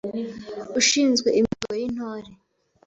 [0.79, 2.29] Ushinzwe imihigo y’Intore;